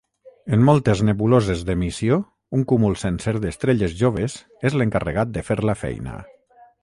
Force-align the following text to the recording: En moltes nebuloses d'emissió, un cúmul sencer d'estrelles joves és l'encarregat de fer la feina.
En 0.55 0.61
moltes 0.69 1.01
nebuloses 1.09 1.59
d'emissió, 1.67 2.17
un 2.59 2.63
cúmul 2.71 2.97
sencer 3.03 3.35
d'estrelles 3.45 3.95
joves 4.01 4.39
és 4.71 4.79
l'encarregat 4.83 5.35
de 5.37 5.45
fer 5.51 5.61
la 5.71 5.77
feina. 5.85 6.17